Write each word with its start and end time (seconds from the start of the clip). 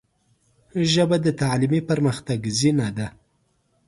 ژبه 0.91 1.17
د 1.25 1.27
تعلیمي 1.41 1.81
پرمختګ 1.89 2.39
زینه 2.57 2.87
ده 2.97 3.07